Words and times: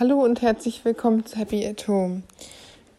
Hallo 0.00 0.22
und 0.22 0.42
herzlich 0.42 0.84
willkommen 0.84 1.26
zu 1.26 1.36
Happy 1.36 1.66
at 1.66 1.88
Home. 1.88 2.22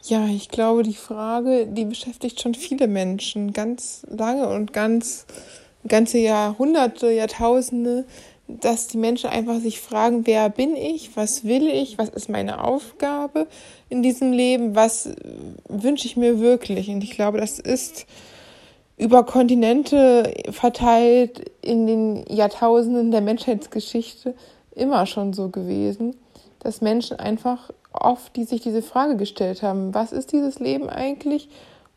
Ja, 0.04 0.28
ich 0.28 0.50
glaube, 0.50 0.84
die 0.84 0.96
Frage, 0.96 1.66
die 1.66 1.86
beschäftigt 1.86 2.42
schon 2.42 2.56
viele 2.56 2.90
Menschen 2.90 3.54
ganz 3.54 4.06
lange 4.10 4.50
und 4.50 4.74
ganz 4.74 5.26
ganze 5.88 6.18
Jahrhunderte, 6.18 7.10
Jahrtausende, 7.10 8.04
dass 8.50 8.88
die 8.88 8.98
Menschen 8.98 9.30
einfach 9.30 9.62
sich 9.62 9.80
fragen, 9.80 10.28
wer 10.28 10.50
bin 10.50 10.76
ich, 10.76 11.16
was 11.16 11.46
will 11.46 11.70
ich, 11.70 11.98
was 11.98 12.10
ist 12.10 12.28
meine 12.28 12.66
Aufgabe 12.66 13.48
in 13.88 14.04
diesem 14.04 14.34
Leben, 14.34 14.76
was 14.76 15.10
wünsche 15.70 16.06
ich 16.06 16.18
mir 16.18 16.42
wirklich. 16.42 16.90
Und 16.90 17.02
ich 17.02 17.12
glaube, 17.12 17.38
das 17.38 17.60
ist 17.60 18.08
über 18.98 19.24
Kontinente 19.24 20.34
verteilt 20.52 21.50
in 21.62 21.88
den 21.88 22.26
Jahrtausenden 22.28 23.12
der 23.12 23.22
Menschheitsgeschichte 23.22 24.36
immer 24.76 25.06
schon 25.06 25.32
so 25.32 25.48
gewesen 25.48 26.18
dass 26.60 26.82
Menschen 26.82 27.20
einfach 27.20 27.72
oft 27.92 28.36
die 28.36 28.44
sich 28.44 28.62
diese 28.62 28.82
Frage 28.82 29.18
gestellt 29.18 29.64
haben, 29.64 29.94
was 29.94 30.12
ist 30.12 30.32
dieses 30.32 30.60
Leben 30.60 30.90
eigentlich? 30.90 31.50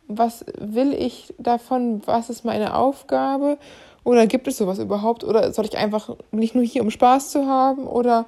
Was 0.08 0.44
will 0.58 0.94
ich 0.94 1.34
davon? 1.38 2.02
Was 2.06 2.30
ist 2.30 2.44
meine 2.44 2.76
Aufgabe? 2.76 3.58
Oder 4.04 4.26
gibt 4.26 4.48
es 4.48 4.58
sowas 4.58 4.78
überhaupt? 4.78 5.22
Oder 5.24 5.52
soll 5.52 5.66
ich 5.66 5.76
einfach 5.76 6.10
nicht 6.32 6.54
nur 6.54 6.64
hier, 6.64 6.82
um 6.82 6.90
Spaß 6.90 7.30
zu 7.30 7.46
haben? 7.46 7.86
Oder 7.86 8.26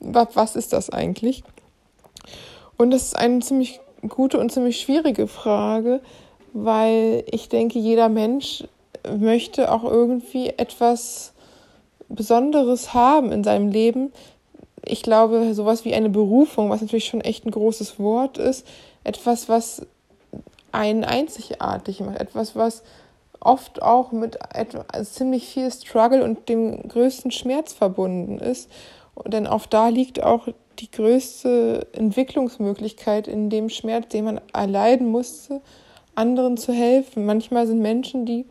was 0.00 0.56
ist 0.56 0.72
das 0.72 0.90
eigentlich? 0.90 1.44
Und 2.76 2.90
das 2.90 3.04
ist 3.04 3.16
eine 3.16 3.40
ziemlich 3.40 3.80
gute 4.08 4.38
und 4.38 4.52
ziemlich 4.52 4.80
schwierige 4.80 5.28
Frage, 5.28 6.00
weil 6.52 7.24
ich 7.30 7.48
denke, 7.48 7.78
jeder 7.78 8.08
Mensch 8.08 8.64
möchte 9.18 9.72
auch 9.72 9.84
irgendwie 9.84 10.48
etwas 10.48 11.32
Besonderes 12.08 12.92
haben 12.92 13.32
in 13.32 13.44
seinem 13.44 13.70
Leben, 13.70 14.12
ich 14.84 15.02
glaube, 15.02 15.54
sowas 15.54 15.84
wie 15.84 15.94
eine 15.94 16.10
Berufung, 16.10 16.70
was 16.70 16.80
natürlich 16.80 17.06
schon 17.06 17.20
echt 17.20 17.46
ein 17.46 17.50
großes 17.50 17.98
Wort 17.98 18.38
ist, 18.38 18.66
etwas, 19.04 19.48
was 19.48 19.86
einen 20.72 21.04
einzigartig 21.04 22.00
macht, 22.00 22.20
etwas, 22.20 22.56
was 22.56 22.82
oft 23.40 23.82
auch 23.82 24.12
mit 24.12 24.38
etwas, 24.54 24.84
also 24.92 25.10
ziemlich 25.10 25.48
viel 25.48 25.70
Struggle 25.70 26.24
und 26.24 26.48
dem 26.48 26.88
größten 26.88 27.30
Schmerz 27.30 27.72
verbunden 27.72 28.38
ist. 28.38 28.70
Denn 29.26 29.46
auch 29.46 29.66
da 29.66 29.88
liegt 29.88 30.22
auch 30.22 30.48
die 30.78 30.90
größte 30.90 31.86
Entwicklungsmöglichkeit 31.92 33.28
in 33.28 33.50
dem 33.50 33.68
Schmerz, 33.68 34.08
den 34.08 34.24
man 34.24 34.40
erleiden 34.52 35.08
musste, 35.08 35.60
anderen 36.14 36.56
zu 36.56 36.72
helfen. 36.72 37.26
Manchmal 37.26 37.66
sind 37.66 37.80
Menschen, 37.80 38.24
die 38.24 38.46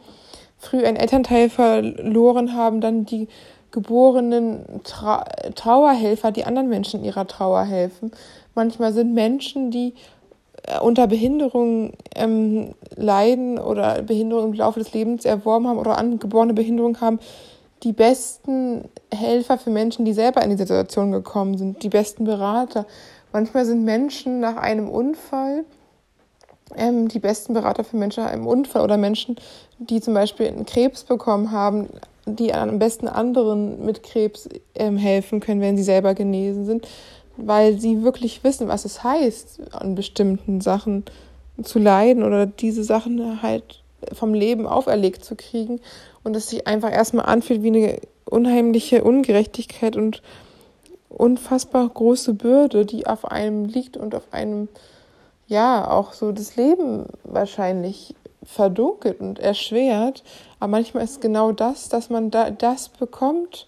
früh 0.57 0.85
einen 0.85 0.97
Elternteil 0.97 1.49
verloren 1.49 2.55
haben, 2.55 2.81
dann 2.81 3.05
die 3.05 3.27
geborenen 3.71 4.65
Tra 4.83 5.23
Trauerhelfer, 5.55 6.31
die 6.31 6.45
anderen 6.45 6.69
Menschen 6.69 7.03
ihrer 7.03 7.27
Trauer 7.27 7.63
helfen. 7.63 8.11
Manchmal 8.55 8.93
sind 8.93 9.13
Menschen, 9.13 9.71
die 9.71 9.93
äh, 10.63 10.79
unter 10.79 11.07
Behinderung 11.07 11.93
ähm, 12.15 12.73
leiden 12.95 13.59
oder 13.59 14.01
Behinderung 14.01 14.51
im 14.51 14.53
Laufe 14.53 14.79
des 14.79 14.93
Lebens 14.93 15.25
erworben 15.25 15.67
haben 15.67 15.79
oder 15.79 15.97
angeborene 15.97 16.53
Behinderung 16.53 16.99
haben, 17.01 17.19
die 17.83 17.93
besten 17.93 18.85
Helfer 19.13 19.57
für 19.57 19.71
Menschen, 19.71 20.05
die 20.05 20.13
selber 20.13 20.43
in 20.43 20.51
die 20.51 20.57
Situation 20.57 21.11
gekommen 21.11 21.57
sind, 21.57 21.81
die 21.83 21.89
besten 21.89 22.25
Berater. 22.25 22.85
Manchmal 23.31 23.65
sind 23.65 23.83
Menschen 23.83 24.39
nach 24.39 24.57
einem 24.57 24.89
Unfall 24.89 25.65
ähm, 26.75 27.07
die 27.07 27.19
besten 27.19 27.53
Berater 27.53 27.83
für 27.83 27.97
Menschen 27.97 28.23
nach 28.23 28.31
einem 28.31 28.47
Unfall 28.47 28.83
oder 28.83 28.97
Menschen, 28.97 29.35
die 29.79 30.01
zum 30.01 30.13
Beispiel 30.13 30.47
einen 30.47 30.65
Krebs 30.65 31.03
bekommen 31.03 31.51
haben, 31.51 31.89
die 32.25 32.53
am 32.53 32.79
besten 32.79 33.07
anderen 33.07 33.85
mit 33.85 34.03
Krebs 34.03 34.47
ähm, 34.75 34.97
helfen 34.97 35.39
können, 35.39 35.61
wenn 35.61 35.77
sie 35.77 35.83
selber 35.83 36.13
genesen 36.13 36.65
sind, 36.65 36.87
weil 37.37 37.79
sie 37.79 38.03
wirklich 38.03 38.43
wissen, 38.43 38.67
was 38.67 38.85
es 38.85 39.03
heißt, 39.03 39.73
an 39.73 39.95
bestimmten 39.95 40.61
Sachen 40.61 41.05
zu 41.63 41.79
leiden 41.79 42.23
oder 42.23 42.45
diese 42.45 42.83
Sachen 42.83 43.41
halt 43.41 43.83
vom 44.13 44.33
Leben 44.33 44.67
auferlegt 44.67 45.23
zu 45.23 45.35
kriegen. 45.35 45.79
Und 46.23 46.35
es 46.35 46.49
sich 46.49 46.67
einfach 46.67 46.91
erstmal 46.91 47.25
anfühlt 47.25 47.63
wie 47.63 47.67
eine 47.67 47.97
unheimliche 48.25 49.03
Ungerechtigkeit 49.03 49.95
und 49.95 50.21
unfassbar 51.09 51.87
große 51.89 52.33
Bürde, 52.33 52.85
die 52.85 53.07
auf 53.07 53.25
einem 53.25 53.65
liegt 53.65 53.97
und 53.97 54.15
auf 54.15 54.23
einem 54.31 54.69
ja 55.47 55.89
auch 55.89 56.13
so 56.13 56.31
das 56.31 56.55
Leben 56.55 57.05
wahrscheinlich 57.23 58.15
verdunkelt 58.43 59.19
und 59.19 59.39
erschwert. 59.39 60.23
Aber 60.59 60.71
manchmal 60.71 61.03
ist 61.03 61.21
genau 61.21 61.51
das, 61.51 61.89
dass 61.89 62.09
man 62.09 62.31
da 62.31 62.49
das 62.49 62.89
bekommt, 62.89 63.67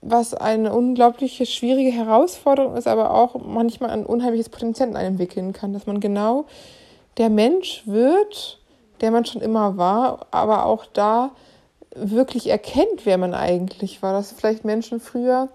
was 0.00 0.34
eine 0.34 0.72
unglaubliche 0.72 1.44
schwierige 1.44 1.90
Herausforderung 1.90 2.76
ist, 2.76 2.86
aber 2.86 3.12
auch 3.12 3.34
manchmal 3.44 3.90
ein 3.90 4.06
unheimliches 4.06 4.48
Potenzial 4.48 4.88
in 4.88 4.96
einem 4.96 5.14
entwickeln 5.14 5.52
kann, 5.52 5.72
dass 5.72 5.86
man 5.86 6.00
genau 6.00 6.46
der 7.16 7.30
Mensch 7.30 7.82
wird, 7.86 8.60
der 9.00 9.10
man 9.10 9.24
schon 9.24 9.42
immer 9.42 9.76
war, 9.76 10.26
aber 10.30 10.66
auch 10.66 10.86
da 10.86 11.32
wirklich 11.94 12.48
erkennt, 12.48 13.04
wer 13.04 13.18
man 13.18 13.34
eigentlich 13.34 14.02
war. 14.02 14.12
Dass 14.12 14.32
vielleicht 14.32 14.64
Menschen 14.64 15.00
früher, 15.00 15.48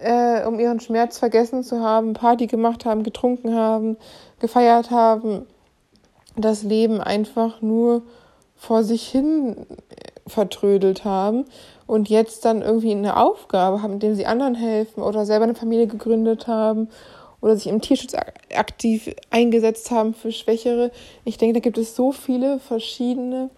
äh, 0.00 0.44
um 0.46 0.58
ihren 0.58 0.80
Schmerz 0.80 1.18
vergessen 1.18 1.62
zu 1.62 1.80
haben, 1.80 2.14
Party 2.14 2.46
gemacht 2.46 2.86
haben, 2.86 3.02
getrunken 3.02 3.54
haben, 3.54 3.98
gefeiert 4.38 4.90
haben, 4.90 5.46
das 6.36 6.62
Leben 6.62 7.00
einfach 7.00 7.62
nur 7.62 8.02
vor 8.54 8.84
sich 8.84 9.06
hin 9.08 9.66
vertrödelt 10.26 11.04
haben 11.04 11.44
und 11.86 12.08
jetzt 12.08 12.44
dann 12.44 12.62
irgendwie 12.62 12.90
eine 12.90 13.16
Aufgabe 13.16 13.82
haben, 13.82 13.94
indem 13.94 14.14
sie 14.14 14.26
anderen 14.26 14.54
helfen 14.54 15.02
oder 15.02 15.24
selber 15.24 15.44
eine 15.44 15.54
Familie 15.54 15.86
gegründet 15.86 16.46
haben 16.46 16.88
oder 17.40 17.56
sich 17.56 17.68
im 17.68 17.80
Tierschutz 17.80 18.14
aktiv 18.54 19.14
eingesetzt 19.30 19.90
haben 19.90 20.14
für 20.14 20.32
Schwächere. 20.32 20.90
Ich 21.24 21.38
denke, 21.38 21.54
da 21.54 21.60
gibt 21.60 21.78
es 21.78 21.94
so 21.94 22.12
viele 22.12 22.58
verschiedene 22.58 23.50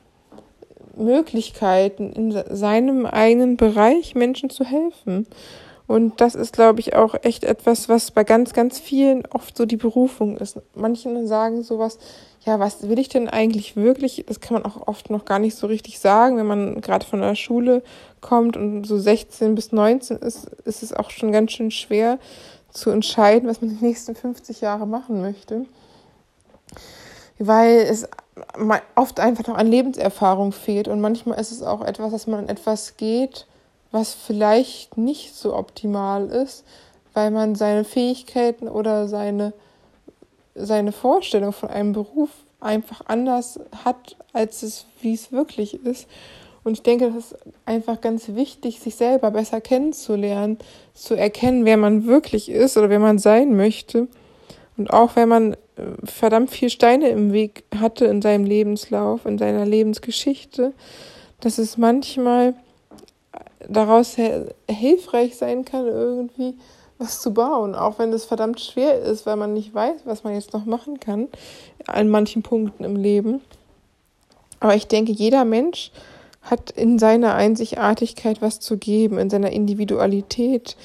Möglichkeiten, 0.97 2.13
in 2.13 2.43
seinem 2.51 3.07
eigenen 3.07 3.57
Bereich 3.57 4.15
Menschen 4.15 4.51
zu 4.51 4.65
helfen. 4.65 5.27
Und 5.89 6.21
das 6.21 6.35
ist, 6.35 6.53
glaube 6.53 6.81
ich, 6.81 6.95
auch 6.95 7.15
echt 7.23 7.45
etwas, 7.45 7.89
was 7.89 8.11
bei 8.11 8.23
ganz, 8.23 8.53
ganz 8.53 8.79
vielen 8.79 9.25
oft 9.31 9.57
so 9.57 9.65
die 9.65 9.79
Berufung 9.79 10.37
ist. 10.37 10.61
Manche 10.75 11.27
sagen 11.27 11.63
sowas, 11.63 11.99
ja, 12.45 12.61
was 12.61 12.89
will 12.89 12.99
ich 12.99 13.09
denn 13.09 13.27
eigentlich 13.27 13.75
wirklich? 13.75 14.23
Das 14.27 14.41
kann 14.41 14.53
man 14.53 14.71
auch 14.71 14.87
oft 14.87 15.09
noch 15.09 15.25
gar 15.25 15.39
nicht 15.39 15.57
so 15.57 15.67
richtig 15.67 15.99
sagen. 15.99 16.37
Wenn 16.37 16.47
man 16.47 16.83
gerade 16.83 17.07
von 17.07 17.23
der 17.23 17.35
Schule 17.35 17.83
kommt 18.21 18.59
und 18.59 18.85
so 18.85 18.99
16 18.99 19.55
bis 19.55 19.73
19 19.73 20.19
ist, 20.19 20.45
ist 20.67 20.83
es 20.83 20.93
auch 20.93 21.09
schon 21.09 21.33
ganz 21.33 21.53
schön 21.53 21.71
schwer 21.71 22.19
zu 22.71 22.91
entscheiden, 22.91 23.49
was 23.49 23.63
man 23.63 23.71
die 23.71 23.85
nächsten 23.85 24.15
50 24.15 24.61
Jahre 24.61 24.87
machen 24.87 25.23
möchte. 25.23 25.65
Weil 27.39 27.79
es 27.79 28.07
oft 28.95 29.21
einfach 29.21 29.47
noch 29.47 29.57
an 29.57 29.67
Lebenserfahrung 29.67 30.53
fehlt 30.53 30.87
und 30.87 31.01
manchmal 31.01 31.41
ist 31.41 31.51
es 31.51 31.63
auch 31.63 31.83
etwas, 31.83 32.13
dass 32.13 32.27
man 32.27 32.41
an 32.41 32.49
etwas 32.51 32.99
geht, 32.99 33.47
was 33.91 34.15
vielleicht 34.15 34.97
nicht 34.97 35.35
so 35.35 35.55
optimal 35.55 36.29
ist, 36.29 36.65
weil 37.15 37.31
man 37.31 37.55
seine 37.55 37.85
Fähigkeiten 37.85 38.69
oder 38.69 39.09
seine, 39.09 39.53
seine 40.55 40.93
Vorstellung 40.93 41.53
von 41.53 41.71
einem 41.71 41.93
Beruf 41.93 42.31
einfach 42.61 43.03
anders 43.07 43.61
hat, 43.85 44.17
als 44.33 44.63
es, 44.63 44.87
wie 45.01 45.15
es 45.15 45.33
wirklich 45.33 45.85
ist. 45.85 46.07
Und 46.65 46.75
ich 46.75 46.83
denke, 46.83 47.11
das 47.11 47.33
ist 47.33 47.39
einfach 47.65 48.01
ganz 48.01 48.29
wichtig, 48.35 48.81
sich 48.81 48.95
selber 48.95 49.31
besser 49.31 49.61
kennenzulernen, 49.61 50.59
zu 50.93 51.15
erkennen, 51.15 51.65
wer 51.65 51.77
man 51.77 52.07
wirklich 52.07 52.51
ist 52.51 52.77
oder 52.77 52.91
wer 52.91 52.99
man 52.99 53.19
sein 53.19 53.57
möchte. 53.57 54.09
Und 54.77 54.93
auch 54.93 55.17
wenn 55.17 55.29
man 55.29 55.55
äh, 55.55 55.57
verdammt 56.05 56.51
viel 56.51 56.71
Steine 56.71 57.09
im 57.09 57.33
Weg 57.33 57.65
hatte 57.81 58.05
in 58.07 58.21
seinem 58.21 58.45
Lebenslauf, 58.45 59.25
in 59.25 59.39
seiner 59.39 59.65
Lebensgeschichte, 59.65 60.73
dass 61.41 61.59
es 61.59 61.79
manchmal 61.79 62.55
daraus 63.67 64.17
hilfreich 64.69 65.37
sein 65.37 65.65
kann, 65.65 65.87
irgendwie 65.87 66.55
was 66.99 67.21
zu 67.21 67.33
bauen, 67.33 67.75
auch 67.75 67.99
wenn 67.99 68.13
es 68.13 68.25
verdammt 68.25 68.61
schwer 68.61 69.01
ist, 69.01 69.25
weil 69.25 69.37
man 69.37 69.55
nicht 69.55 69.73
weiß, 69.73 70.03
was 70.05 70.25
man 70.25 70.35
jetzt 70.35 70.53
noch 70.53 70.65
machen 70.65 70.99
kann 71.01 71.29
an 71.87 72.09
manchen 72.09 72.43
Punkten 72.43 72.85
im 72.85 72.97
Leben. 72.97 73.41
Aber 74.61 74.75
ich 74.75 74.89
denke, 74.89 75.13
jeder 75.13 75.45
Mensch 75.45 75.93
hat 76.43 76.71
in 76.71 76.99
seiner 76.99 77.35
Einzigartigkeit 77.35 78.43
was 78.43 78.59
zu 78.59 78.79
geben, 78.79 79.19
in 79.19 79.31
seiner 79.31 79.51
Individualität 79.51 80.77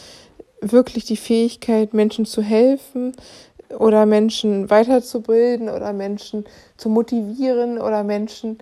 wirklich 0.61 1.05
die 1.05 1.17
Fähigkeit, 1.17 1.93
Menschen 1.93 2.25
zu 2.25 2.41
helfen 2.41 3.13
oder 3.77 4.05
Menschen 4.05 4.69
weiterzubilden 4.69 5.69
oder 5.69 5.93
Menschen 5.93 6.45
zu 6.77 6.89
motivieren 6.89 7.79
oder 7.79 8.03
Menschen 8.03 8.59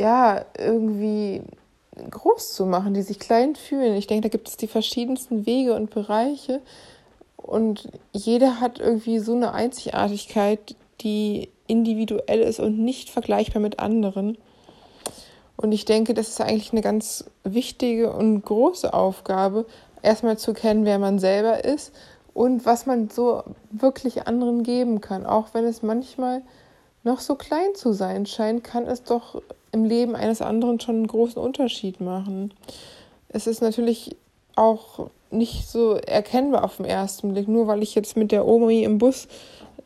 ja 0.00 0.44
irgendwie 0.56 1.42
groß 2.10 2.54
zu 2.54 2.66
machen, 2.66 2.94
die 2.94 3.02
sich 3.02 3.18
klein 3.18 3.56
fühlen. 3.56 3.94
Ich 3.94 4.06
denke, 4.06 4.28
da 4.28 4.32
gibt 4.32 4.48
es 4.48 4.56
die 4.56 4.68
verschiedensten 4.68 5.46
Wege 5.46 5.74
und 5.74 5.90
Bereiche 5.90 6.60
und 7.36 7.88
jeder 8.12 8.60
hat 8.60 8.78
irgendwie 8.78 9.20
so 9.20 9.34
eine 9.34 9.52
Einzigartigkeit, 9.52 10.76
die 11.00 11.48
individuell 11.66 12.40
ist 12.40 12.60
und 12.60 12.78
nicht 12.78 13.10
vergleichbar 13.10 13.62
mit 13.62 13.78
anderen. 13.78 14.36
Und 15.56 15.72
ich 15.72 15.84
denke, 15.84 16.14
das 16.14 16.28
ist 16.28 16.40
eigentlich 16.40 16.72
eine 16.72 16.82
ganz 16.82 17.24
wichtige 17.44 18.12
und 18.12 18.42
große 18.42 18.92
Aufgabe, 18.92 19.66
erstmal 20.02 20.38
zu 20.38 20.52
kennen, 20.52 20.84
wer 20.84 20.98
man 20.98 21.18
selber 21.18 21.64
ist 21.64 21.92
und 22.34 22.66
was 22.66 22.86
man 22.86 23.08
so 23.08 23.42
wirklich 23.70 24.26
anderen 24.26 24.62
geben 24.62 25.00
kann. 25.00 25.26
Auch 25.26 25.54
wenn 25.54 25.64
es 25.64 25.82
manchmal 25.82 26.42
noch 27.02 27.20
so 27.20 27.34
klein 27.34 27.74
zu 27.74 27.92
sein 27.92 28.26
scheint, 28.26 28.62
kann 28.62 28.86
es 28.86 29.02
doch 29.02 29.42
im 29.72 29.84
Leben 29.84 30.14
eines 30.16 30.42
anderen 30.42 30.80
schon 30.80 30.96
einen 30.96 31.06
großen 31.06 31.40
Unterschied 31.40 32.00
machen. 32.00 32.52
Es 33.28 33.46
ist 33.46 33.60
natürlich 33.60 34.16
auch 34.56 35.10
nicht 35.30 35.68
so 35.68 35.94
erkennbar 35.94 36.64
auf 36.64 36.76
den 36.76 36.86
ersten 36.86 37.32
Blick, 37.32 37.48
nur 37.48 37.66
weil 37.66 37.82
ich 37.82 37.94
jetzt 37.94 38.16
mit 38.16 38.32
der 38.32 38.46
Omi 38.46 38.82
im 38.82 38.98
Bus 38.98 39.28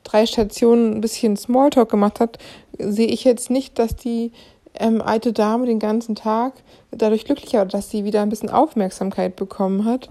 drei 0.04 0.26
Stationen 0.26 0.94
ein 0.94 1.00
bisschen 1.00 1.36
Smalltalk 1.36 1.90
gemacht 1.90 2.20
hat, 2.20 2.38
sehe 2.78 3.06
ich 3.06 3.24
jetzt 3.24 3.50
nicht, 3.50 3.78
dass 3.78 3.96
die 3.96 4.32
ähm, 4.74 5.02
alte 5.02 5.32
Dame 5.32 5.66
den 5.66 5.78
ganzen 5.78 6.14
Tag 6.14 6.54
dadurch 6.90 7.24
glücklicher 7.24 7.58
war, 7.58 7.66
dass 7.66 7.90
sie 7.90 8.04
wieder 8.04 8.22
ein 8.22 8.30
bisschen 8.30 8.50
Aufmerksamkeit 8.50 9.36
bekommen 9.36 9.84
hat. 9.84 10.08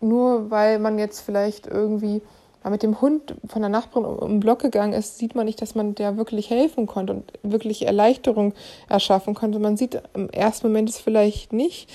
Nur 0.00 0.50
weil 0.50 0.78
man 0.78 0.98
jetzt 0.98 1.20
vielleicht 1.20 1.66
irgendwie 1.66 2.22
mal 2.62 2.70
mit 2.70 2.82
dem 2.82 3.00
Hund 3.00 3.34
von 3.46 3.62
der 3.62 3.68
Nachbarin 3.68 4.04
um 4.04 4.30
den 4.30 4.40
Block 4.40 4.60
gegangen 4.60 4.92
ist, 4.92 5.18
sieht 5.18 5.34
man 5.34 5.46
nicht, 5.46 5.62
dass 5.62 5.74
man 5.74 5.94
der 5.94 6.16
wirklich 6.16 6.50
helfen 6.50 6.86
konnte 6.86 7.14
und 7.14 7.32
wirklich 7.42 7.86
Erleichterung 7.86 8.54
erschaffen 8.88 9.34
konnte. 9.34 9.58
Man 9.58 9.76
sieht 9.76 10.00
im 10.14 10.28
ersten 10.30 10.66
Moment 10.66 10.90
es 10.90 10.98
vielleicht 10.98 11.52
nicht, 11.52 11.90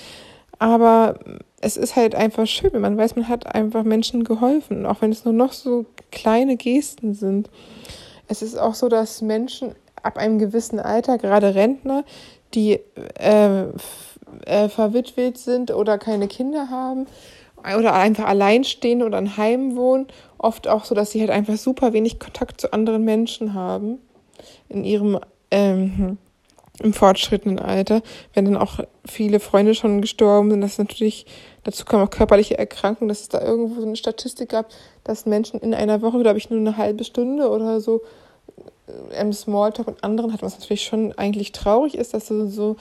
aber 0.58 1.18
es 1.60 1.76
ist 1.76 1.96
halt 1.96 2.14
einfach 2.14 2.46
schön, 2.46 2.72
wenn 2.72 2.80
man 2.80 2.96
weiß, 2.96 3.16
man 3.16 3.28
hat 3.28 3.54
einfach 3.54 3.84
Menschen 3.84 4.24
geholfen, 4.24 4.86
auch 4.86 5.00
wenn 5.00 5.12
es 5.12 5.24
nur 5.24 5.34
noch 5.34 5.52
so 5.52 5.86
kleine 6.10 6.56
Gesten 6.56 7.14
sind. 7.14 7.50
Es 8.28 8.42
ist 8.42 8.58
auch 8.58 8.74
so, 8.74 8.88
dass 8.88 9.22
Menschen 9.22 9.74
ab 10.02 10.18
einem 10.18 10.38
gewissen 10.38 10.80
Alter, 10.80 11.18
gerade 11.18 11.54
Rentner, 11.54 12.04
die 12.54 12.80
äh, 13.18 13.64
äh, 14.44 14.68
verwitwet 14.68 15.38
sind 15.38 15.70
oder 15.70 15.98
keine 15.98 16.28
Kinder 16.28 16.70
haben 16.70 17.06
oder 17.74 17.94
einfach 17.94 18.26
allein 18.26 18.64
stehen 18.64 19.02
oder 19.02 19.18
in 19.18 19.36
Heim 19.36 19.76
wohnen, 19.76 20.06
oft 20.38 20.68
auch 20.68 20.84
so, 20.84 20.94
dass 20.94 21.10
sie 21.10 21.20
halt 21.20 21.30
einfach 21.30 21.56
super 21.56 21.92
wenig 21.92 22.18
Kontakt 22.18 22.60
zu 22.60 22.72
anderen 22.72 23.04
Menschen 23.04 23.54
haben 23.54 23.98
in 24.68 24.84
ihrem 24.84 25.18
ähm, 25.50 26.18
im 26.82 26.92
fortschrittenden 26.92 27.58
Alter, 27.58 28.02
wenn 28.34 28.44
dann 28.44 28.56
auch 28.56 28.80
viele 29.06 29.40
Freunde 29.40 29.74
schon 29.74 30.00
gestorben 30.00 30.50
sind, 30.50 30.60
das 30.60 30.78
natürlich, 30.78 31.26
dazu 31.64 31.84
kommen 31.84 32.04
auch 32.04 32.10
körperliche 32.10 32.58
Erkrankungen, 32.58 33.08
dass 33.08 33.22
es 33.22 33.28
da 33.28 33.40
irgendwo 33.40 33.80
so 33.80 33.86
eine 33.86 33.96
Statistik 33.96 34.50
gab, 34.50 34.68
dass 35.04 35.26
Menschen 35.26 35.60
in 35.60 35.74
einer 35.74 36.02
Woche, 36.02 36.20
glaube 36.20 36.38
ich, 36.38 36.50
nur 36.50 36.60
eine 36.60 36.76
halbe 36.76 37.04
Stunde 37.04 37.48
oder 37.48 37.80
so 37.80 38.02
äh, 38.88 39.20
im 39.20 39.32
Smalltalk 39.32 39.88
und 39.88 40.04
anderen 40.04 40.32
hat, 40.32 40.42
was 40.42 40.58
natürlich 40.58 40.84
schon 40.84 41.12
eigentlich 41.16 41.52
traurig 41.52 41.96
ist, 41.96 42.12
dass 42.12 42.28
so 42.28 42.76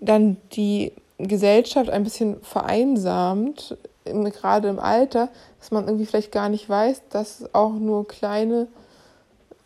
dann 0.00 0.36
die 0.52 0.92
Gesellschaft 1.18 1.90
ein 1.90 2.02
bisschen 2.02 2.40
vereinsamt, 2.42 3.76
gerade 4.04 4.68
im 4.68 4.78
Alter, 4.78 5.28
dass 5.58 5.70
man 5.70 5.86
irgendwie 5.86 6.06
vielleicht 6.06 6.32
gar 6.32 6.48
nicht 6.48 6.68
weiß, 6.68 7.02
dass 7.10 7.52
auch 7.54 7.72
nur 7.72 8.06
kleine 8.06 8.68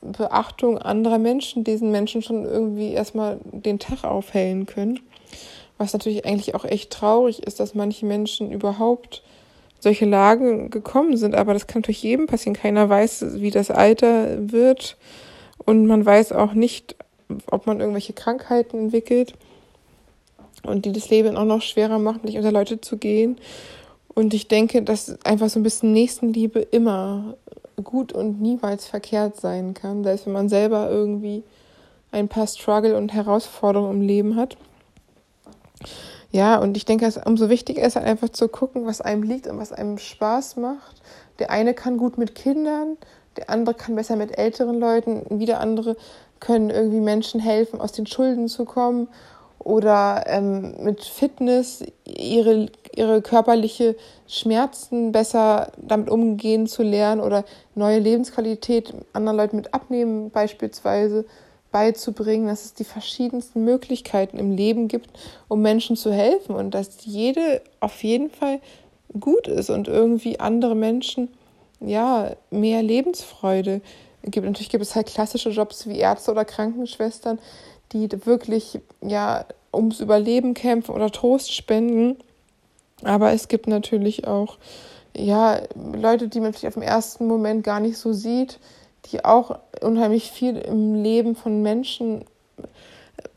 Beachtung 0.00 0.78
anderer 0.78 1.18
Menschen 1.18 1.64
diesen 1.64 1.90
Menschen 1.90 2.22
schon 2.22 2.44
irgendwie 2.44 2.92
erstmal 2.92 3.38
den 3.42 3.78
Tag 3.78 4.04
aufhellen 4.04 4.66
können. 4.66 5.00
Was 5.78 5.92
natürlich 5.92 6.24
eigentlich 6.24 6.54
auch 6.54 6.64
echt 6.64 6.90
traurig 6.90 7.42
ist, 7.42 7.60
dass 7.60 7.74
manche 7.74 8.06
Menschen 8.06 8.50
überhaupt 8.50 9.22
solche 9.80 10.06
Lagen 10.06 10.70
gekommen 10.70 11.16
sind. 11.16 11.34
Aber 11.34 11.52
das 11.52 11.66
kann 11.66 11.82
natürlich 11.82 12.02
jedem 12.02 12.26
passieren. 12.26 12.56
Keiner 12.56 12.88
weiß, 12.88 13.40
wie 13.40 13.50
das 13.50 13.70
Alter 13.70 14.50
wird. 14.52 14.96
Und 15.64 15.86
man 15.86 16.04
weiß 16.04 16.32
auch 16.32 16.54
nicht, 16.54 16.96
ob 17.50 17.66
man 17.66 17.80
irgendwelche 17.80 18.12
Krankheiten 18.12 18.78
entwickelt 18.78 19.34
und 20.62 20.84
die 20.84 20.92
das 20.92 21.10
Leben 21.10 21.36
auch 21.36 21.44
noch 21.44 21.62
schwerer 21.62 21.98
machen, 21.98 22.20
nicht 22.24 22.36
unter 22.36 22.52
Leute 22.52 22.80
zu 22.80 22.96
gehen. 22.96 23.36
Und 24.16 24.32
ich 24.32 24.48
denke, 24.48 24.82
dass 24.82 25.22
einfach 25.26 25.50
so 25.50 25.60
ein 25.60 25.62
bisschen 25.62 25.92
Nächstenliebe 25.92 26.60
immer 26.60 27.36
gut 27.84 28.14
und 28.14 28.40
niemals 28.40 28.86
verkehrt 28.86 29.38
sein 29.38 29.74
kann, 29.74 30.04
selbst 30.04 30.24
wenn 30.24 30.32
man 30.32 30.48
selber 30.48 30.90
irgendwie 30.90 31.42
ein 32.12 32.26
paar 32.26 32.46
Struggle 32.46 32.96
und 32.96 33.12
Herausforderungen 33.12 34.00
im 34.00 34.06
Leben 34.06 34.36
hat. 34.36 34.56
Ja, 36.32 36.56
und 36.56 36.78
ich 36.78 36.86
denke, 36.86 37.04
es 37.04 37.18
umso 37.18 37.50
wichtiger 37.50 37.82
ist 37.82 37.96
halt 37.96 38.06
einfach 38.06 38.30
zu 38.30 38.48
gucken, 38.48 38.86
was 38.86 39.02
einem 39.02 39.22
liegt 39.22 39.48
und 39.48 39.58
was 39.58 39.70
einem 39.70 39.98
Spaß 39.98 40.56
macht. 40.56 41.02
Der 41.38 41.50
eine 41.50 41.74
kann 41.74 41.98
gut 41.98 42.16
mit 42.16 42.34
Kindern, 42.34 42.96
der 43.36 43.50
andere 43.50 43.74
kann 43.74 43.96
besser 43.96 44.16
mit 44.16 44.38
älteren 44.38 44.80
Leuten, 44.80 45.38
wieder 45.38 45.60
andere 45.60 45.94
können 46.40 46.70
irgendwie 46.70 47.00
Menschen 47.00 47.38
helfen, 47.38 47.82
aus 47.82 47.92
den 47.92 48.06
Schulden 48.06 48.48
zu 48.48 48.64
kommen 48.64 49.08
oder 49.58 50.24
ähm, 50.26 50.76
mit 50.84 51.02
Fitness 51.02 51.84
ihre, 52.04 52.68
ihre 52.96 53.22
körperliche 53.22 53.96
Schmerzen 54.26 55.12
besser 55.12 55.72
damit 55.76 56.10
umgehen 56.10 56.66
zu 56.66 56.82
lernen 56.82 57.20
oder 57.20 57.44
neue 57.74 57.98
Lebensqualität 57.98 58.94
anderen 59.12 59.36
Leuten 59.36 59.56
mit 59.56 59.74
Abnehmen 59.74 60.30
beispielsweise 60.30 61.24
beizubringen, 61.72 62.46
dass 62.46 62.64
es 62.64 62.74
die 62.74 62.84
verschiedensten 62.84 63.64
Möglichkeiten 63.64 64.38
im 64.38 64.50
Leben 64.50 64.88
gibt, 64.88 65.10
um 65.48 65.60
Menschen 65.60 65.96
zu 65.96 66.12
helfen 66.12 66.54
und 66.54 66.72
dass 66.72 67.04
jede 67.04 67.60
auf 67.80 68.02
jeden 68.02 68.30
Fall 68.30 68.60
gut 69.20 69.46
ist 69.46 69.70
und 69.70 69.88
irgendwie 69.88 70.40
andere 70.40 70.74
Menschen 70.74 71.28
ja 71.80 72.32
mehr 72.50 72.82
Lebensfreude 72.82 73.80
gibt. 74.22 74.46
Natürlich 74.46 74.70
gibt 74.70 74.82
es 74.82 74.94
halt 74.94 75.08
klassische 75.08 75.50
Jobs 75.50 75.86
wie 75.86 75.98
Ärzte 75.98 76.30
oder 76.30 76.44
Krankenschwestern, 76.44 77.38
die 77.92 78.08
wirklich 78.26 78.80
ja 79.02 79.44
ums 79.72 80.00
Überleben 80.00 80.54
kämpfen 80.54 80.94
oder 80.94 81.10
Trost 81.10 81.54
spenden. 81.54 82.16
Aber 83.02 83.32
es 83.32 83.48
gibt 83.48 83.66
natürlich 83.66 84.26
auch 84.26 84.58
ja 85.16 85.60
Leute, 85.94 86.28
die 86.28 86.40
man 86.40 86.52
vielleicht 86.52 86.76
auf 86.76 86.82
den 86.82 86.88
ersten 86.88 87.26
Moment 87.26 87.64
gar 87.64 87.80
nicht 87.80 87.98
so 87.98 88.12
sieht, 88.12 88.58
die 89.10 89.24
auch 89.24 89.58
unheimlich 89.80 90.30
viel 90.30 90.56
im 90.56 90.94
Leben 90.94 91.36
von 91.36 91.62
Menschen 91.62 92.24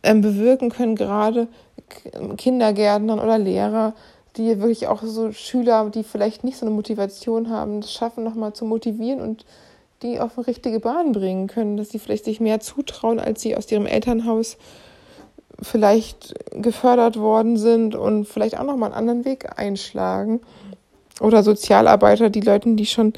äh, 0.01 0.15
bewirken 0.15 0.69
können, 0.69 0.95
gerade 0.95 1.47
Kindergärtner 2.37 3.21
oder 3.21 3.37
Lehrer, 3.37 3.93
die 4.37 4.59
wirklich 4.59 4.87
auch 4.87 5.01
so 5.03 5.31
Schüler, 5.31 5.89
die 5.89 6.03
vielleicht 6.03 6.43
nicht 6.43 6.57
so 6.57 6.65
eine 6.65 6.75
Motivation 6.75 7.49
haben, 7.49 7.81
das 7.81 7.91
schaffen, 7.91 8.23
nochmal 8.23 8.53
zu 8.53 8.65
motivieren 8.65 9.21
und 9.21 9.45
die 10.01 10.19
auf 10.19 10.37
eine 10.37 10.47
richtige 10.47 10.79
Bahn 10.79 11.11
bringen 11.11 11.47
können, 11.47 11.75
dass 11.75 11.89
sie 11.89 11.99
vielleicht 11.99 12.25
sich 12.25 12.39
mehr 12.39 12.59
zutrauen, 12.59 13.19
als 13.19 13.41
sie 13.41 13.57
aus 13.57 13.69
ihrem 13.71 13.85
Elternhaus 13.85 14.57
vielleicht 15.61 16.35
gefördert 16.51 17.19
worden 17.19 17.57
sind 17.57 17.95
und 17.95 18.25
vielleicht 18.25 18.57
auch 18.57 18.63
nochmal 18.63 18.91
einen 18.91 19.09
anderen 19.09 19.25
Weg 19.25 19.57
einschlagen. 19.57 20.41
Oder 21.19 21.43
Sozialarbeiter, 21.43 22.29
die 22.29 22.41
Leute, 22.41 22.73
die 22.75 22.85
schon 22.85 23.13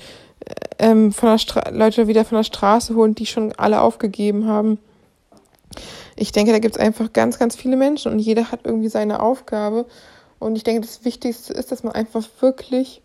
ähm, 0.79 1.11
von 1.11 1.29
der 1.29 1.37
Stra 1.37 1.69
Leute 1.69 2.07
wieder 2.07 2.25
von 2.25 2.37
der 2.37 2.43
Straße 2.43 2.95
holen, 2.95 3.15
die 3.15 3.25
schon 3.27 3.53
alle 3.53 3.81
aufgegeben 3.81 4.47
haben. 4.47 4.79
Ich 6.15 6.31
denke, 6.31 6.51
da 6.51 6.59
gibt 6.59 6.75
es 6.75 6.81
einfach 6.81 7.13
ganz, 7.13 7.39
ganz 7.39 7.55
viele 7.55 7.77
Menschen 7.77 8.11
und 8.11 8.19
jeder 8.19 8.51
hat 8.51 8.61
irgendwie 8.63 8.89
seine 8.89 9.21
Aufgabe. 9.21 9.85
Und 10.39 10.55
ich 10.55 10.63
denke, 10.63 10.81
das 10.81 11.05
Wichtigste 11.05 11.53
ist, 11.53 11.71
dass 11.71 11.83
man 11.83 11.93
einfach 11.93 12.27
wirklich 12.39 13.01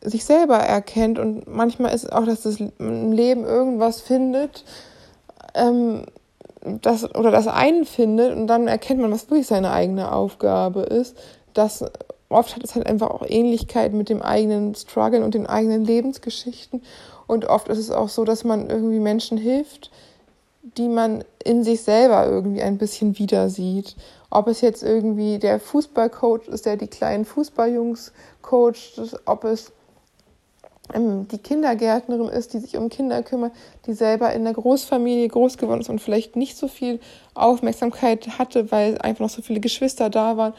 sich 0.00 0.24
selber 0.24 0.58
erkennt 0.58 1.18
und 1.18 1.48
manchmal 1.48 1.92
ist 1.92 2.04
es 2.04 2.10
auch, 2.10 2.24
dass 2.24 2.42
das 2.42 2.60
Leben 2.60 3.44
irgendwas 3.44 4.00
findet, 4.00 4.64
ähm, 5.54 6.06
das 6.82 7.14
oder 7.14 7.30
das 7.30 7.48
einen 7.48 7.84
findet 7.84 8.34
und 8.36 8.46
dann 8.46 8.68
erkennt 8.68 9.00
man, 9.00 9.12
was 9.12 9.30
wirklich 9.30 9.46
seine 9.46 9.70
eigene 9.70 10.12
Aufgabe 10.12 10.82
ist. 10.82 11.16
Das 11.54 11.84
oft 12.28 12.56
hat 12.56 12.64
es 12.64 12.74
halt 12.74 12.86
einfach 12.86 13.10
auch 13.10 13.24
Ähnlichkeit 13.26 13.92
mit 13.92 14.08
dem 14.08 14.22
eigenen 14.22 14.74
Struggle 14.74 15.24
und 15.24 15.34
den 15.34 15.46
eigenen 15.46 15.84
Lebensgeschichten. 15.84 16.82
Und 17.26 17.46
oft 17.46 17.68
ist 17.68 17.78
es 17.78 17.90
auch 17.90 18.08
so, 18.08 18.24
dass 18.24 18.44
man 18.44 18.68
irgendwie 18.68 18.98
Menschen 18.98 19.38
hilft, 19.38 19.90
die 20.76 20.88
man 20.88 21.24
in 21.44 21.62
sich 21.64 21.82
selber 21.82 22.26
irgendwie 22.26 22.62
ein 22.62 22.78
bisschen 22.78 23.18
wieder 23.18 23.48
sieht. 23.48 23.96
Ob 24.30 24.48
es 24.48 24.60
jetzt 24.60 24.82
irgendwie 24.82 25.38
der 25.38 25.60
Fußballcoach 25.60 26.48
ist, 26.48 26.66
der 26.66 26.76
die 26.76 26.88
kleinen 26.88 27.24
Fußballjungs 27.24 28.12
coacht, 28.42 29.00
ob 29.24 29.44
es 29.44 29.72
die 30.94 31.38
Kindergärtnerin 31.38 32.28
ist, 32.28 32.54
die 32.54 32.58
sich 32.58 32.76
um 32.76 32.88
Kinder 32.88 33.22
kümmert, 33.22 33.52
die 33.86 33.92
selber 33.92 34.32
in 34.32 34.44
der 34.44 34.52
Großfamilie 34.52 35.28
groß 35.28 35.58
geworden 35.58 35.80
ist 35.80 35.88
und 35.88 36.00
vielleicht 36.00 36.36
nicht 36.36 36.56
so 36.56 36.68
viel 36.68 37.00
Aufmerksamkeit 37.34 38.38
hatte, 38.38 38.70
weil 38.70 38.98
einfach 38.98 39.20
noch 39.20 39.30
so 39.30 39.42
viele 39.42 39.60
Geschwister 39.60 40.10
da 40.10 40.36
waren. 40.36 40.54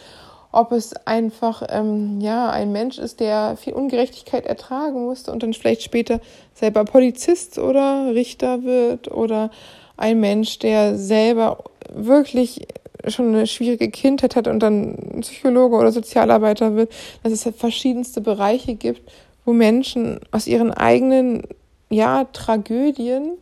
Ob 0.52 0.72
es 0.72 0.96
einfach 1.06 1.64
ähm, 1.70 2.20
ja 2.20 2.50
ein 2.50 2.72
Mensch 2.72 2.98
ist, 2.98 3.20
der 3.20 3.58
viel 3.58 3.74
Ungerechtigkeit 3.74 4.46
ertragen 4.46 5.06
musste 5.06 5.32
und 5.32 5.44
dann 5.44 5.54
vielleicht 5.54 5.84
später 5.84 6.20
selber 6.54 6.84
Polizist 6.84 7.60
oder 7.60 8.14
Richter 8.14 8.64
wird 8.64 9.12
oder 9.12 9.52
ein 9.98 10.20
Mensch, 10.20 10.60
der 10.60 10.98
selber 10.98 11.64
wirklich 11.94 12.68
schon 13.08 13.30
eine 13.30 13.48
schwierige 13.48 13.90
Kindheit 13.90 14.36
hat 14.36 14.48
und 14.48 14.60
dann 14.60 15.20
Psychologe 15.22 15.76
oder 15.76 15.92
Sozialarbeiter 15.92 16.76
wird, 16.76 16.92
dass 17.24 17.34
es 17.34 17.50
verschiedenste 17.56 18.22
Bereiche 18.22 18.76
gibt, 18.76 19.10
wo 19.48 19.54
Menschen 19.54 20.20
aus 20.32 20.46
ihren 20.46 20.72
eigenen, 20.72 21.44
ja, 21.90 22.26
Tragödien 22.26 23.38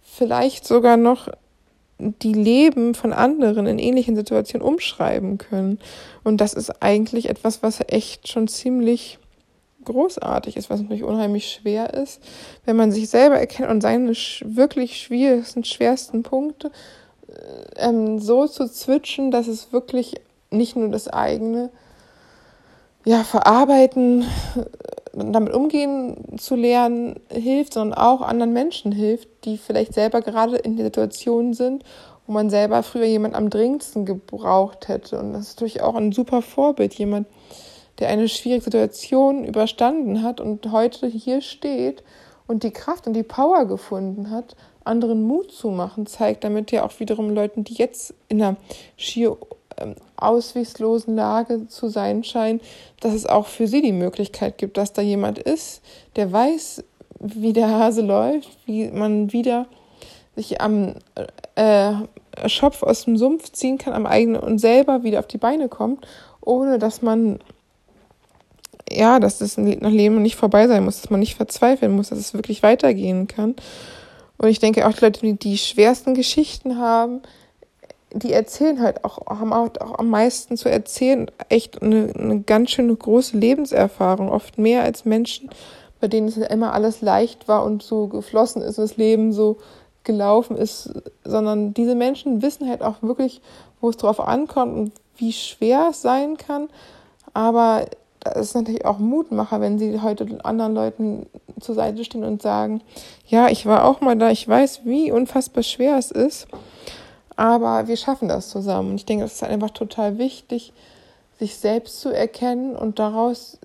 vielleicht 0.00 0.64
sogar 0.64 0.96
noch 0.96 1.28
die 1.98 2.32
Leben 2.32 2.94
von 2.94 3.12
anderen 3.12 3.66
in 3.66 3.80
ähnlichen 3.80 4.14
Situationen 4.14 4.64
umschreiben 4.66 5.38
können. 5.38 5.80
Und 6.22 6.40
das 6.40 6.54
ist 6.54 6.80
eigentlich 6.82 7.28
etwas, 7.28 7.64
was 7.64 7.80
echt 7.88 8.28
schon 8.28 8.46
ziemlich 8.46 9.18
großartig 9.84 10.56
ist, 10.56 10.70
was 10.70 10.82
natürlich 10.82 11.02
unheimlich 11.02 11.50
schwer 11.50 11.94
ist, 11.94 12.22
wenn 12.64 12.76
man 12.76 12.92
sich 12.92 13.10
selber 13.10 13.40
erkennt 13.40 13.70
und 13.70 13.80
seine 13.80 14.12
wirklich 14.44 15.00
schwierigsten, 15.00 15.64
schwersten 15.64 16.22
Punkte 16.22 16.70
äh, 17.26 17.88
ähm, 17.88 18.20
so 18.20 18.46
zu 18.46 18.70
zwitschen, 18.70 19.32
dass 19.32 19.48
es 19.48 19.72
wirklich 19.72 20.14
nicht 20.52 20.76
nur 20.76 20.90
das 20.90 21.08
eigene 21.08 21.70
ja, 23.04 23.24
verarbeiten, 23.24 24.24
damit 25.12 25.52
umgehen 25.52 26.38
zu 26.38 26.54
lernen 26.54 27.20
hilft, 27.30 27.74
sondern 27.74 27.98
auch 27.98 28.20
anderen 28.20 28.52
Menschen 28.52 28.92
hilft, 28.92 29.28
die 29.44 29.58
vielleicht 29.58 29.94
selber 29.94 30.20
gerade 30.20 30.56
in 30.56 30.76
der 30.76 30.86
Situation 30.86 31.54
sind, 31.54 31.84
wo 32.26 32.32
man 32.32 32.50
selber 32.50 32.82
früher 32.82 33.06
jemand 33.06 33.34
am 33.34 33.50
dringendsten 33.50 34.04
gebraucht 34.04 34.88
hätte. 34.88 35.18
Und 35.18 35.32
das 35.32 35.48
ist 35.48 35.56
natürlich 35.56 35.82
auch 35.82 35.94
ein 35.94 36.12
super 36.12 36.42
Vorbild, 36.42 36.94
jemand, 36.94 37.26
der 37.98 38.08
eine 38.08 38.28
schwierige 38.28 38.64
Situation 38.64 39.44
überstanden 39.44 40.22
hat 40.22 40.40
und 40.40 40.70
heute 40.70 41.06
hier 41.06 41.40
steht 41.40 42.02
und 42.46 42.62
die 42.62 42.70
Kraft 42.70 43.06
und 43.06 43.14
die 43.14 43.22
Power 43.22 43.66
gefunden 43.66 44.30
hat, 44.30 44.56
anderen 44.84 45.22
Mut 45.22 45.52
zu 45.52 45.68
machen, 45.70 46.06
zeigt 46.06 46.44
damit 46.44 46.72
ja 46.72 46.84
auch 46.84 46.98
wiederum 46.98 47.30
Leuten, 47.30 47.64
die 47.64 47.74
jetzt 47.74 48.14
in 48.28 48.42
einer 48.42 48.56
schier 48.96 49.36
ähm, 49.80 49.94
ausweglosen 50.16 51.16
Lage 51.16 51.68
zu 51.68 51.88
sein 51.88 52.24
scheinen, 52.24 52.60
dass 53.00 53.14
es 53.14 53.26
auch 53.26 53.46
für 53.46 53.66
sie 53.66 53.82
die 53.82 53.92
Möglichkeit 53.92 54.58
gibt, 54.58 54.76
dass 54.76 54.92
da 54.92 55.02
jemand 55.02 55.38
ist, 55.38 55.82
der 56.16 56.30
weiß, 56.30 56.84
wie 57.20 57.52
der 57.52 57.70
Hase 57.70 58.02
läuft, 58.02 58.48
wie 58.66 58.88
man 58.88 59.32
wieder 59.32 59.66
sich 60.36 60.60
am 60.60 60.94
äh, 61.54 61.92
Schopf 62.46 62.82
aus 62.82 63.04
dem 63.04 63.16
Sumpf 63.16 63.50
ziehen 63.52 63.78
kann, 63.78 63.92
am 63.92 64.06
eigenen 64.06 64.40
und 64.40 64.58
selber 64.58 65.02
wieder 65.02 65.18
auf 65.18 65.26
die 65.26 65.38
Beine 65.38 65.68
kommt, 65.68 66.06
ohne 66.40 66.78
dass 66.78 67.02
man 67.02 67.40
ja, 68.92 69.20
dass 69.20 69.38
das 69.38 69.56
nach 69.56 69.90
Leben 69.90 70.20
nicht 70.20 70.36
vorbei 70.36 70.66
sein 70.66 70.84
muss, 70.84 71.00
dass 71.00 71.10
man 71.10 71.20
nicht 71.20 71.36
verzweifeln 71.36 71.92
muss, 71.92 72.08
dass 72.08 72.18
es 72.18 72.34
wirklich 72.34 72.62
weitergehen 72.62 73.28
kann. 73.28 73.54
Und 74.36 74.48
ich 74.48 74.58
denke 74.58 74.86
auch 74.86 74.92
die 74.92 75.04
Leute, 75.04 75.20
die 75.20 75.34
die 75.34 75.58
schwersten 75.58 76.14
Geschichten 76.14 76.78
haben, 76.78 77.20
die 78.12 78.32
erzählen 78.32 78.80
halt 78.80 79.04
auch, 79.04 79.26
haben 79.26 79.52
auch, 79.52 79.70
auch 79.80 79.98
am 79.98 80.10
meisten 80.10 80.56
zu 80.56 80.68
erzählen, 80.68 81.30
echt 81.48 81.80
eine, 81.82 82.12
eine 82.18 82.40
ganz 82.40 82.70
schöne 82.70 82.94
große 82.94 83.36
Lebenserfahrung, 83.36 84.30
oft 84.30 84.58
mehr 84.58 84.82
als 84.82 85.04
Menschen, 85.04 85.50
bei 86.00 86.08
denen 86.08 86.28
es 86.28 86.36
immer 86.36 86.72
alles 86.72 87.02
leicht 87.02 87.46
war 87.46 87.64
und 87.64 87.82
so 87.82 88.08
geflossen 88.08 88.62
ist, 88.62 88.78
das 88.78 88.96
Leben 88.96 89.32
so 89.32 89.58
gelaufen 90.02 90.56
ist, 90.56 90.92
sondern 91.24 91.74
diese 91.74 91.94
Menschen 91.94 92.42
wissen 92.42 92.68
halt 92.68 92.82
auch 92.82 93.02
wirklich, 93.02 93.42
wo 93.80 93.90
es 93.90 93.96
drauf 93.96 94.20
ankommt 94.20 94.76
und 94.76 94.92
wie 95.16 95.32
schwer 95.32 95.88
es 95.90 96.02
sein 96.02 96.36
kann. 96.36 96.68
Aber 97.34 97.86
das 98.20 98.48
ist 98.48 98.54
natürlich 98.54 98.84
auch 98.84 98.98
Mutmacher, 98.98 99.60
wenn 99.60 99.78
sie 99.78 100.00
heute 100.00 100.26
anderen 100.42 100.74
Leuten 100.74 101.26
zur 101.60 101.74
Seite 101.74 102.04
stehen 102.04 102.24
und 102.24 102.42
sagen, 102.42 102.82
ja, 103.26 103.48
ich 103.48 103.66
war 103.66 103.84
auch 103.84 104.00
mal 104.00 104.16
da, 104.16 104.30
ich 104.30 104.46
weiß, 104.46 104.82
wie 104.84 105.12
unfassbar 105.12 105.62
schwer 105.62 105.96
es 105.96 106.10
ist, 106.10 106.46
aber 107.40 107.88
wir 107.88 107.96
schaffen 107.96 108.28
das 108.28 108.50
zusammen. 108.50 108.90
Und 108.90 108.96
ich 108.96 109.06
denke, 109.06 109.24
es 109.24 109.32
ist 109.32 109.42
einfach 109.42 109.70
total 109.70 110.18
wichtig, 110.18 110.74
sich 111.38 111.56
selbst 111.56 111.98
zu 111.98 112.10
erkennen 112.10 112.76
und 112.76 112.98
daraus 112.98 113.58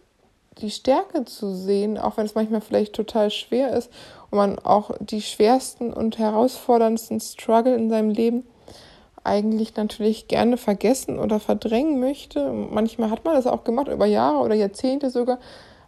die 0.60 0.72
Stärke 0.72 1.25
zu 1.25 1.53
sehen, 1.53 1.98
auch 1.98 2.15
wenn 2.15 2.25
es 2.25 2.36
manchmal 2.36 2.62
vielleicht 2.62 2.94
total 2.94 3.32
schwer 3.32 3.74
ist 3.74 3.91
und 4.32 4.38
man 4.38 4.60
auch 4.60 4.91
die 5.01 5.22
schwersten 5.22 5.91
und 5.91 6.17
herausforderndsten 6.17 7.20
Struggle 7.20 7.75
in 7.75 7.89
seinem 7.89 8.12
Leben 8.12 8.46
eigentlich 9.25 9.75
natürlich 9.75 10.29
gerne 10.29 10.55
vergessen 10.55 11.20
oder 11.20 11.41
verdrängen 11.41 12.00
möchte. 12.00 12.53
Manchmal 12.53 13.10
hat 13.10 13.25
man 13.25 13.36
das 13.36 13.46
auch 13.46 13.65
gemacht, 13.65 13.89
über 13.89 14.05
Jahre 14.05 14.38
oder 14.38 14.55
Jahrzehnte 14.55 15.10
sogar, 15.10 15.38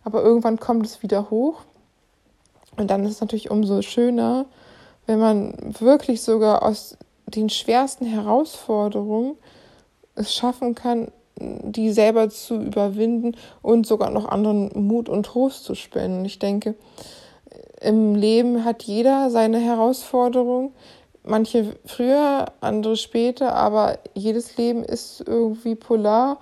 aber 0.04 0.24
irgendwann 0.24 0.60
kommt 0.60 0.86
es 0.86 1.04
wieder 1.04 1.30
hoch. 1.30 1.62
Und 2.76 2.92
dann 2.92 3.06
ist 3.06 3.12
es 3.12 3.22
natürlich 3.22 3.50
umso 3.50 3.82
schöner, 3.82 4.46
wenn 5.06 5.20
man 5.20 5.54
wirklich 5.80 6.22
sogar 6.22 6.64
aus 6.64 6.98
den 7.28 7.50
schwersten 7.50 8.06
Herausforderungen 8.06 9.36
es 10.16 10.34
schaffen 10.34 10.76
kann, 10.76 11.12
die 11.40 11.92
selber 11.92 12.30
zu 12.30 12.56
überwinden 12.56 13.38
und 13.62 13.86
sogar 13.86 14.10
noch 14.10 14.28
anderen 14.28 14.72
Mut 14.88 15.08
und 15.08 15.26
Trost 15.26 15.64
zu 15.66 15.76
spenden. 15.76 16.26
Ich 16.26 16.40
denke, 16.40 16.76
im 17.80 18.16
Leben 18.16 18.66
hat 18.66 18.84
jeder 18.84 19.30
seine 19.30 19.60
Herausforderung. 19.60 20.74
Manche 21.24 21.76
früher, 21.86 22.46
andere 22.62 22.96
später, 22.96 23.54
aber 23.54 24.00
jedes 24.14 24.58
Leben 24.58 24.84
ist 24.84 25.24
irgendwie 25.28 25.76
polar 25.76 26.40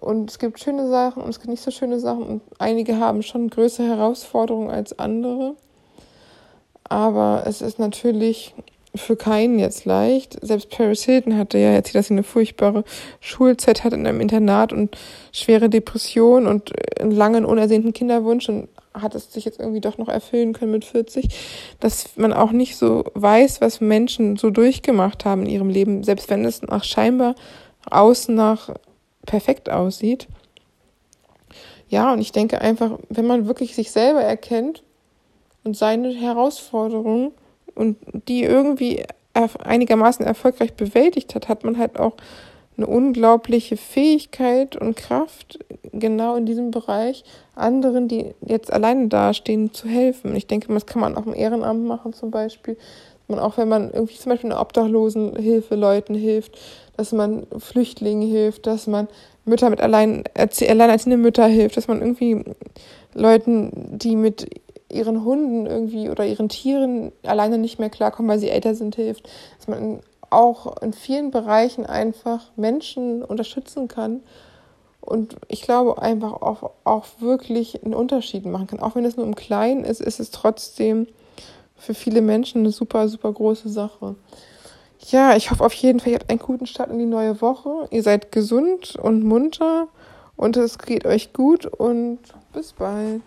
und 0.00 0.30
es 0.30 0.38
gibt 0.38 0.58
schöne 0.58 0.88
Sachen 0.88 1.22
und 1.22 1.28
es 1.28 1.38
gibt 1.38 1.50
nicht 1.50 1.62
so 1.62 1.70
schöne 1.70 2.00
Sachen 2.00 2.26
und 2.26 2.42
einige 2.58 2.98
haben 2.98 3.22
schon 3.22 3.50
größere 3.50 3.86
Herausforderungen 3.86 4.70
als 4.70 4.98
andere. 4.98 5.54
Aber 6.84 7.42
es 7.46 7.60
ist 7.60 7.78
natürlich 7.78 8.54
für 8.98 9.16
keinen 9.16 9.58
jetzt 9.58 9.84
leicht. 9.84 10.38
Selbst 10.44 10.70
Paris 10.70 11.04
Hilton 11.04 11.36
hatte 11.36 11.58
ja 11.58 11.70
erzählt, 11.70 11.96
dass 11.96 12.08
sie 12.08 12.14
eine 12.14 12.22
furchtbare 12.22 12.84
Schulzeit 13.20 13.84
hat 13.84 13.92
in 13.92 14.06
einem 14.06 14.20
Internat 14.20 14.72
und 14.72 14.96
schwere 15.32 15.68
Depression 15.68 16.46
und 16.46 16.72
einen 17.00 17.10
langen, 17.10 17.44
unersehnten 17.44 17.92
Kinderwunsch 17.92 18.48
und 18.48 18.68
hat 18.94 19.14
es 19.14 19.32
sich 19.32 19.44
jetzt 19.44 19.60
irgendwie 19.60 19.80
doch 19.80 19.98
noch 19.98 20.08
erfüllen 20.08 20.52
können 20.52 20.72
mit 20.72 20.84
40, 20.84 21.28
dass 21.80 22.16
man 22.16 22.32
auch 22.32 22.52
nicht 22.52 22.76
so 22.76 23.04
weiß, 23.14 23.60
was 23.60 23.80
Menschen 23.80 24.36
so 24.36 24.50
durchgemacht 24.50 25.24
haben 25.24 25.42
in 25.42 25.50
ihrem 25.50 25.70
Leben, 25.70 26.02
selbst 26.02 26.30
wenn 26.30 26.44
es 26.44 26.62
nach 26.62 26.84
scheinbar 26.84 27.34
außen 27.90 28.34
nach 28.34 28.70
perfekt 29.24 29.70
aussieht. 29.70 30.28
Ja, 31.88 32.12
und 32.12 32.20
ich 32.20 32.32
denke 32.32 32.60
einfach, 32.60 32.98
wenn 33.08 33.26
man 33.26 33.46
wirklich 33.46 33.74
sich 33.74 33.90
selber 33.90 34.20
erkennt 34.20 34.82
und 35.64 35.76
seine 35.76 36.10
Herausforderungen 36.10 37.32
und 37.78 37.96
die 38.26 38.42
irgendwie 38.42 39.04
einigermaßen 39.32 40.26
erfolgreich 40.26 40.74
bewältigt 40.74 41.34
hat, 41.34 41.48
hat 41.48 41.64
man 41.64 41.78
halt 41.78 41.98
auch 41.98 42.14
eine 42.76 42.86
unglaubliche 42.86 43.76
Fähigkeit 43.76 44.76
und 44.76 44.96
Kraft, 44.96 45.58
genau 45.92 46.36
in 46.36 46.46
diesem 46.46 46.70
Bereich 46.70 47.24
anderen, 47.54 48.08
die 48.08 48.34
jetzt 48.40 48.72
alleine 48.72 49.08
dastehen, 49.08 49.72
zu 49.72 49.88
helfen. 49.88 50.34
Ich 50.36 50.46
denke, 50.46 50.72
das 50.72 50.86
kann 50.86 51.00
man 51.00 51.16
auch 51.16 51.26
im 51.26 51.34
Ehrenamt 51.34 51.84
machen 51.84 52.12
zum 52.12 52.30
Beispiel. 52.30 52.76
Man 53.26 53.40
auch, 53.40 53.58
wenn 53.58 53.68
man 53.68 53.92
irgendwie 53.92 54.16
zum 54.16 54.30
Beispiel 54.30 54.50
eine 54.50 54.60
Obdachlosenhilfe 54.60 55.74
Leuten 55.74 56.14
hilft, 56.14 56.58
dass 56.96 57.12
man 57.12 57.46
Flüchtlingen 57.58 58.28
hilft, 58.28 58.66
dass 58.66 58.86
man 58.86 59.08
Mütter 59.44 59.70
mit 59.70 59.80
allein, 59.80 60.24
alleinerziehende 60.34 61.16
Mütter 61.16 61.46
hilft, 61.46 61.76
dass 61.76 61.88
man 61.88 62.00
irgendwie 62.00 62.44
Leuten, 63.14 63.98
die 63.98 64.16
mit 64.16 64.48
ihren 64.90 65.24
Hunden 65.24 65.66
irgendwie 65.66 66.10
oder 66.10 66.26
ihren 66.26 66.48
Tieren 66.48 67.12
alleine 67.22 67.58
nicht 67.58 67.78
mehr 67.78 67.90
klarkommen, 67.90 68.30
weil 68.30 68.38
sie 68.38 68.50
älter 68.50 68.74
sind, 68.74 68.96
hilft. 68.96 69.28
Dass 69.58 69.68
man 69.68 70.00
auch 70.30 70.80
in 70.82 70.92
vielen 70.92 71.30
Bereichen 71.30 71.86
einfach 71.86 72.50
Menschen 72.56 73.22
unterstützen 73.22 73.88
kann 73.88 74.22
und 75.08 75.36
ich 75.48 75.62
glaube 75.62 76.02
einfach 76.02 76.32
auch, 76.32 76.72
auch 76.84 77.06
wirklich 77.20 77.82
einen 77.82 77.94
Unterschied 77.94 78.44
machen 78.44 78.66
kann. 78.66 78.80
Auch 78.80 78.94
wenn 78.94 79.06
es 79.06 79.16
nur 79.16 79.24
im 79.24 79.34
Kleinen 79.34 79.84
ist, 79.84 80.02
ist 80.02 80.20
es 80.20 80.30
trotzdem 80.30 81.06
für 81.76 81.94
viele 81.94 82.20
Menschen 82.20 82.60
eine 82.60 82.72
super, 82.72 83.08
super 83.08 83.32
große 83.32 83.70
Sache. 83.70 84.16
Ja, 85.10 85.34
ich 85.34 85.50
hoffe 85.50 85.64
auf 85.64 85.72
jeden 85.72 86.00
Fall, 86.00 86.12
ihr 86.12 86.18
habt 86.18 86.28
einen 86.28 86.40
guten 86.40 86.66
Start 86.66 86.90
in 86.90 86.98
die 86.98 87.06
neue 87.06 87.40
Woche. 87.40 87.88
Ihr 87.90 88.02
seid 88.02 88.32
gesund 88.32 88.96
und 88.96 89.22
munter 89.22 89.88
und 90.36 90.58
es 90.58 90.78
geht 90.78 91.06
euch 91.06 91.32
gut 91.32 91.64
und 91.64 92.18
bis 92.52 92.74
bald. 92.74 93.22